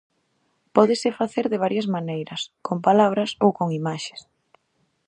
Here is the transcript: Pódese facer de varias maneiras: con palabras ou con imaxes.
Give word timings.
Pódese 0.75 1.09
facer 1.19 1.45
de 1.51 1.61
varias 1.63 1.87
maneiras: 1.95 2.41
con 2.65 2.77
palabras 2.87 3.31
ou 3.43 3.49
con 3.57 3.67
imaxes. 3.79 4.19